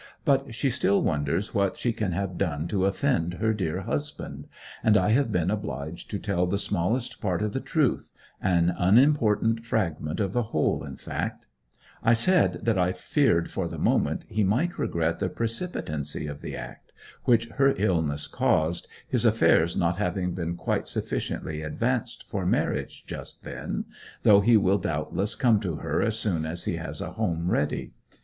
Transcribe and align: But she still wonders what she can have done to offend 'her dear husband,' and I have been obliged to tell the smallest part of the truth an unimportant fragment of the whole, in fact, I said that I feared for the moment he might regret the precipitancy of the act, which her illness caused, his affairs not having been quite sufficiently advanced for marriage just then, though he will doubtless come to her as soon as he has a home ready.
But 0.25 0.55
she 0.55 0.71
still 0.71 1.03
wonders 1.03 1.53
what 1.53 1.77
she 1.77 1.93
can 1.93 2.11
have 2.11 2.35
done 2.35 2.67
to 2.69 2.85
offend 2.85 3.35
'her 3.35 3.53
dear 3.53 3.81
husband,' 3.81 4.47
and 4.83 4.97
I 4.97 5.09
have 5.11 5.31
been 5.31 5.51
obliged 5.51 6.09
to 6.09 6.17
tell 6.17 6.47
the 6.47 6.57
smallest 6.57 7.21
part 7.21 7.43
of 7.43 7.53
the 7.53 7.59
truth 7.59 8.09
an 8.41 8.73
unimportant 8.79 9.63
fragment 9.63 10.19
of 10.19 10.33
the 10.33 10.41
whole, 10.41 10.83
in 10.83 10.95
fact, 10.95 11.45
I 12.01 12.15
said 12.15 12.65
that 12.65 12.79
I 12.79 12.93
feared 12.93 13.51
for 13.51 13.67
the 13.67 13.77
moment 13.77 14.25
he 14.27 14.43
might 14.43 14.79
regret 14.79 15.19
the 15.19 15.29
precipitancy 15.29 16.25
of 16.25 16.41
the 16.41 16.55
act, 16.55 16.91
which 17.25 17.49
her 17.49 17.75
illness 17.77 18.25
caused, 18.25 18.87
his 19.07 19.23
affairs 19.23 19.77
not 19.77 19.97
having 19.97 20.33
been 20.33 20.55
quite 20.55 20.87
sufficiently 20.87 21.61
advanced 21.61 22.27
for 22.27 22.43
marriage 22.43 23.05
just 23.05 23.43
then, 23.43 23.85
though 24.23 24.41
he 24.41 24.57
will 24.57 24.79
doubtless 24.79 25.35
come 25.35 25.59
to 25.59 25.75
her 25.75 26.01
as 26.01 26.17
soon 26.17 26.43
as 26.43 26.63
he 26.65 26.77
has 26.77 27.01
a 27.01 27.11
home 27.11 27.51
ready. 27.51 27.91